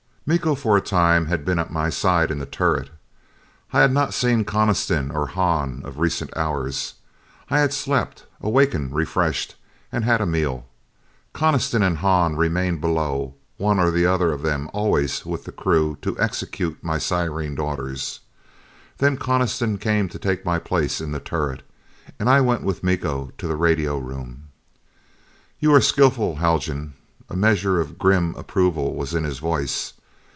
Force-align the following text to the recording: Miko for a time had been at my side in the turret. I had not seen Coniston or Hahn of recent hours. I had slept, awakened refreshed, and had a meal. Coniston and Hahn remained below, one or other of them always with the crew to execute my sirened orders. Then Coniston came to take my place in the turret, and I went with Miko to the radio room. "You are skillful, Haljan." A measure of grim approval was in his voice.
Miko 0.23 0.53
for 0.55 0.77
a 0.77 0.81
time 0.81 1.25
had 1.25 1.43
been 1.43 1.57
at 1.59 1.73
my 1.73 1.89
side 1.89 2.29
in 2.31 2.37
the 2.39 2.45
turret. 2.45 2.89
I 3.73 3.81
had 3.81 3.91
not 3.91 4.13
seen 4.13 4.45
Coniston 4.45 5.09
or 5.11 5.27
Hahn 5.27 5.81
of 5.83 5.97
recent 5.99 6.31
hours. 6.37 6.93
I 7.49 7.59
had 7.59 7.73
slept, 7.73 8.27
awakened 8.39 8.93
refreshed, 8.95 9.55
and 9.91 10.03
had 10.05 10.21
a 10.21 10.25
meal. 10.27 10.67
Coniston 11.33 11.81
and 11.83 11.97
Hahn 11.97 12.35
remained 12.37 12.79
below, 12.79 13.33
one 13.57 13.77
or 13.79 13.87
other 14.07 14.31
of 14.31 14.41
them 14.43 14.69
always 14.73 15.25
with 15.25 15.43
the 15.45 15.51
crew 15.51 15.97
to 16.03 16.17
execute 16.19 16.81
my 16.83 16.97
sirened 16.99 17.59
orders. 17.59 18.19
Then 18.99 19.17
Coniston 19.17 19.79
came 19.79 20.07
to 20.09 20.19
take 20.19 20.45
my 20.45 20.59
place 20.59 21.01
in 21.01 21.11
the 21.11 21.19
turret, 21.19 21.61
and 22.19 22.29
I 22.29 22.39
went 22.41 22.61
with 22.63 22.83
Miko 22.85 23.31
to 23.39 23.47
the 23.49 23.57
radio 23.57 23.97
room. 23.97 24.49
"You 25.59 25.73
are 25.73 25.81
skillful, 25.81 26.35
Haljan." 26.37 26.93
A 27.27 27.35
measure 27.35 27.81
of 27.81 27.97
grim 27.97 28.33
approval 28.35 28.93
was 28.95 29.13
in 29.15 29.23
his 29.25 29.39
voice. 29.39 29.93